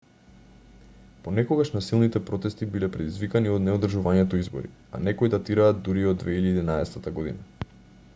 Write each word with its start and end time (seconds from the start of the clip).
понекогаш 1.25 1.71
насилните 1.73 2.21
протести 2.29 2.67
биле 2.75 2.89
предизвикани 2.95 3.53
од 3.57 3.65
неодржувањето 3.67 4.39
избори 4.45 4.73
а 4.99 5.03
некои 5.09 5.33
датираат 5.35 5.85
дури 5.89 6.05
и 6.07 6.11
од 6.15 6.25
2011 6.31 7.11
година 7.21 7.71